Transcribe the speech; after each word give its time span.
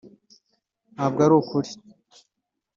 …ntabwo 0.93 1.19
ari 1.25 1.33
ukuri 1.41 1.69